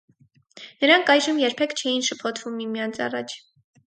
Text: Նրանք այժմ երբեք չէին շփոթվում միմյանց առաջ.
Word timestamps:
Նրանք 0.85 1.11
այժմ 1.15 1.41
երբեք 1.41 1.75
չէին 1.81 2.05
շփոթվում 2.07 2.57
միմյանց 2.63 2.99
առաջ. 3.09 3.37